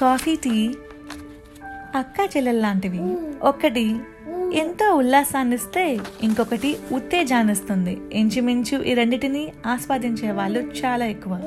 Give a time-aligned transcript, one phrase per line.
[0.00, 0.74] Coffee tea
[1.94, 3.16] అక్క చెల్లెల్లాంటివి.
[3.42, 3.96] ఒకటి
[4.52, 8.00] ఎంతో ఉల్లాసాన్ని ఇస్తే ఇంకొకటి ఉత్తేజాన్నిస్తుంది.
[8.12, 11.40] ఇంచుమించు ఈ రెండింటిని ఆస్వాదించే వాళ్ళు చాలా ఎక్కువ.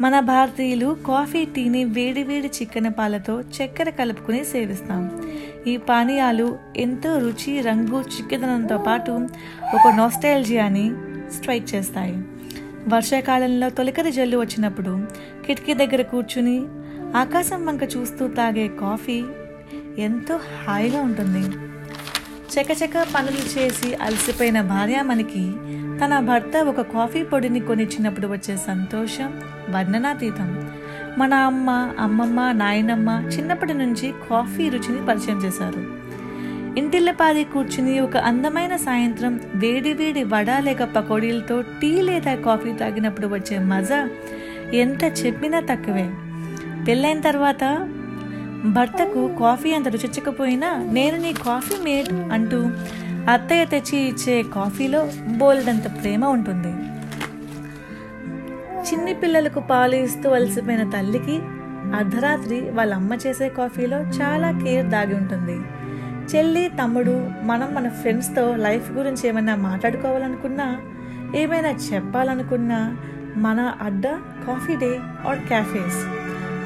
[0.00, 5.22] మన భారతీయులు కాఫీ టీని వేడివేడి చిక్కన పాలతో చక్కెర కలుపుకుని సేవిస్తాం.
[5.66, 9.12] ఈ పానీయాలు ఎంతో రుచి రంగు చిక్కదనంతో పాటు
[9.74, 10.92] ఒక నోస్టైల్జియాని
[11.32, 12.22] స్ట్రైక్ చేస్తాయి.
[12.88, 15.06] వర్షాకాలంలో తొలకరి జల్లు వచ్చినప్పుడు
[15.46, 16.64] కిటికీ దగ్గర కూర్చుని
[17.16, 19.24] ఆకాశం వంక చూస్తూ తాగే కాఫీ
[19.98, 21.42] ఎంతో హాయిగా ఉంటుంది.
[22.52, 25.52] చకచక పనులు చేసి అలసిపోయిన భార్యామణికి
[26.04, 30.70] తన భర్త ఒక కాఫీ పొడిని కొనిచ్చినప్పుడు వచ్చే సంతోషం వర్ణనాతీతం.
[31.18, 35.82] మన అమ్మ అమ్మమ్మ నాయనమ్మ చిన్నప్పటి నుంచి కాఫీ రుచిని పరిచయం చేశారు.
[36.78, 43.58] ఇంటిల్లపాది కూర్చుని ఒక అందమైన సాయంత్రం వేడి వేడి వడ లేక పకోడీలతో టీ లేదా కాఫీ తాగినప్పుడు వచ్చే
[43.58, 44.08] మజా
[44.74, 46.10] ఎంత చెప్పినా తక్కువే.
[46.86, 47.64] పెళ్ళైన తర్వాత
[48.64, 52.60] భర్తకు కాఫీ అంత రుచించకపోయినా నేను నీ కాఫీ మేట్ అంటూ
[53.32, 56.72] అత్తయ్య తెచ్చి ఇచ్చే కాఫీలో బోల్డంత ప్రేమ ఉంటుంది.
[58.86, 61.36] చిన్ని పిల్లలకు పాలు ఇస్తూ అలసిపోయిన తల్లికి
[61.94, 65.56] అర్ధరాత్రి వాళ్ళ అమ్మ చేసే కాఫీలో చాలా కేర్ దాగి ఉంటుంది.
[66.30, 70.68] చెల్లి తమ్ముడు మనం మన ఫ్రెండ్స్తో లైఫ్ గురించి ఏమైనా మాట్లాడుకోవాలనుకున్నా
[71.34, 72.96] ఏమైనా చెప్పాలనుకున్నా
[73.36, 74.06] మన అడ్డ
[74.46, 76.00] కాఫీ డే ఆర్ క్యాఫేస్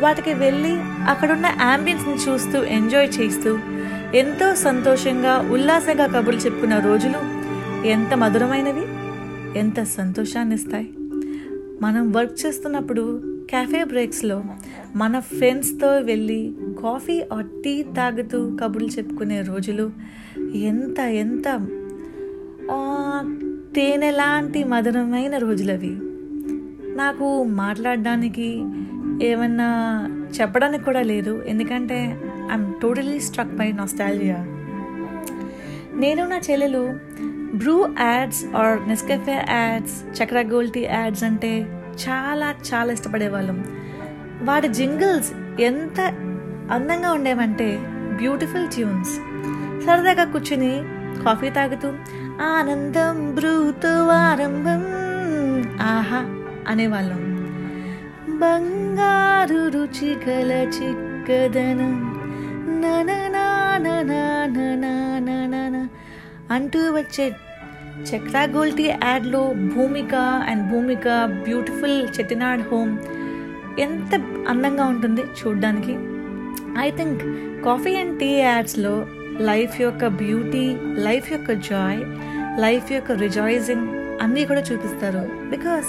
[0.00, 0.72] వాటికి వెళ్ళి
[1.10, 3.58] అక్కడున్న యాంబియన్స్ని చూస్తూ ఎంజాయ్ చేస్తూ
[4.14, 7.20] ఎంతో సంతోషంగా ఉల్లాసంగా కబుర్లు చెప్పుకున్న రోజులు
[7.88, 8.84] ఎంత మధురమైనవి
[9.58, 10.88] ఎంత సంతోషాన్ని ఇస్తాయి
[11.82, 14.44] మనం వర్క్ చేస్తున్నప్పుడు క్యాఫే బ్రేక్స్లో
[14.96, 16.40] మన ఫ్రెండ్స్తో వెళ్ళి
[16.82, 19.90] కాఫీ ఆర్ టీ తాగుతూ కబుర్లు చెప్పుకునే రోజులు
[20.54, 21.48] ఎంత ఎంత
[23.74, 25.94] తేనెలాంటి మధురమైన రోజులు అవి
[26.96, 28.48] నాకు మాట్లాడడానికి
[29.22, 30.08] ఏమన్నా
[30.40, 31.42] చెప్పడానికి కూడా లేదు.
[31.46, 34.36] ఎందుకంటే I'm totally struck by nostalgia
[35.94, 36.94] నేను నా చెల్లెలు
[37.56, 41.66] Bru ads or Nescafe ads Chakra Gold ads అంటే
[42.08, 43.64] చాలా చాలా ఇష్టపడేవాళ్ళం.
[44.42, 46.00] వాటి జింగిల్స్ ఎంత
[46.70, 49.16] అందంగా ఉండేవంటే బ్యూటిఫుల్ ట్యూన్స్.
[49.86, 50.82] సరదాగా కూర్చుని
[51.24, 51.92] కాఫీ తాగుతూ
[52.42, 54.82] ఆనందం బ్రూతో ఆరంభం
[55.80, 56.26] ఆహా
[56.68, 57.35] అనేవాళ్ళం.
[58.40, 62.12] బంగారు రుచి గల చిక్కదనం.
[66.50, 67.32] అంటూ వచ్చే
[68.02, 70.14] చక్రా గోల్టీ టీ యాడ్లో Bhumika
[70.48, 72.98] and Bhumika beautiful Chettinad home.
[73.78, 75.96] ఎంత అందంగా ఉంటుంది చూడ్డానికి.
[76.78, 77.22] I think
[77.64, 79.06] coffee and tea యాడ్స్లో
[79.40, 82.00] life యొక్క బ్యూటీ లైఫ్ యొక్క జాయ్
[82.60, 83.88] లైఫ్ యొక్క రిజాయిజింగ్
[84.22, 85.50] అన్నీ కూడా చూపిస్తారు.
[85.50, 85.86] Because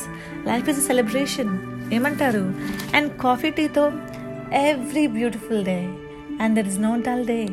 [0.47, 1.76] life is a celebration.
[1.93, 2.53] ఏమంటారు?
[2.95, 3.91] And coffee టీతో
[4.53, 5.93] every beautiful day
[6.41, 7.47] and there is no dull day